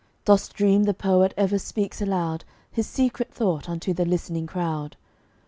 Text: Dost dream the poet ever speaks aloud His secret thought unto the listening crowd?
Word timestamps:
Dost 0.25 0.55
dream 0.55 0.85
the 0.85 0.95
poet 0.95 1.31
ever 1.37 1.59
speaks 1.59 2.01
aloud 2.01 2.43
His 2.71 2.87
secret 2.87 3.31
thought 3.31 3.69
unto 3.69 3.93
the 3.93 4.03
listening 4.03 4.47
crowd? 4.47 4.97